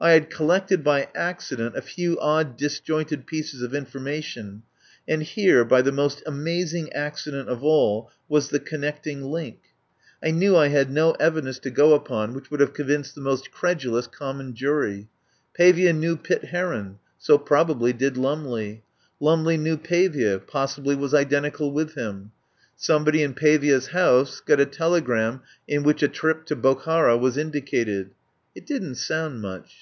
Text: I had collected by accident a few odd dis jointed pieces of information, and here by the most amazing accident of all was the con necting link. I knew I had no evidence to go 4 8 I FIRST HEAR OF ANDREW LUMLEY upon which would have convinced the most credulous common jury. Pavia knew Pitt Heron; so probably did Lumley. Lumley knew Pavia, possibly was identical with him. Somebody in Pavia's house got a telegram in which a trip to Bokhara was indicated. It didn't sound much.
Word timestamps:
I 0.00 0.10
had 0.12 0.28
collected 0.28 0.84
by 0.84 1.08
accident 1.14 1.78
a 1.78 1.80
few 1.80 2.20
odd 2.20 2.58
dis 2.58 2.78
jointed 2.78 3.26
pieces 3.26 3.62
of 3.62 3.74
information, 3.74 4.62
and 5.08 5.22
here 5.22 5.64
by 5.64 5.80
the 5.80 5.92
most 5.92 6.22
amazing 6.26 6.92
accident 6.92 7.48
of 7.48 7.64
all 7.64 8.10
was 8.28 8.50
the 8.50 8.60
con 8.60 8.80
necting 8.80 9.22
link. 9.22 9.60
I 10.22 10.30
knew 10.30 10.58
I 10.58 10.68
had 10.68 10.90
no 10.90 11.12
evidence 11.12 11.58
to 11.60 11.70
go 11.70 11.88
4 11.88 11.88
8 11.88 11.88
I 11.88 11.96
FIRST 11.96 12.08
HEAR 12.08 12.16
OF 12.18 12.18
ANDREW 12.18 12.18
LUMLEY 12.18 12.26
upon 12.26 12.34
which 12.34 12.50
would 12.50 12.60
have 12.60 12.72
convinced 12.74 13.14
the 13.14 13.20
most 13.22 13.50
credulous 13.50 14.06
common 14.08 14.54
jury. 14.54 15.08
Pavia 15.54 15.92
knew 15.94 16.16
Pitt 16.18 16.44
Heron; 16.52 16.98
so 17.16 17.38
probably 17.38 17.94
did 17.94 18.18
Lumley. 18.18 18.82
Lumley 19.20 19.56
knew 19.56 19.78
Pavia, 19.78 20.38
possibly 20.38 20.94
was 20.94 21.14
identical 21.14 21.72
with 21.72 21.94
him. 21.94 22.30
Somebody 22.76 23.22
in 23.22 23.32
Pavia's 23.32 23.86
house 23.86 24.40
got 24.40 24.60
a 24.60 24.66
telegram 24.66 25.40
in 25.66 25.82
which 25.82 26.02
a 26.02 26.08
trip 26.08 26.44
to 26.46 26.56
Bokhara 26.56 27.16
was 27.18 27.38
indicated. 27.38 28.10
It 28.54 28.66
didn't 28.66 28.96
sound 28.96 29.40
much. 29.40 29.76